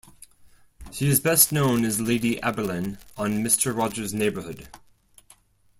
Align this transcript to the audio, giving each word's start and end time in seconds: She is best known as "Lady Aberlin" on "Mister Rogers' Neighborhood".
She 0.89 1.07
is 1.09 1.19
best 1.19 1.51
known 1.51 1.85
as 1.85 2.01
"Lady 2.01 2.37
Aberlin" 2.37 2.97
on 3.17 3.43
"Mister 3.43 3.71
Rogers' 3.71 4.15
Neighborhood". 4.15 4.67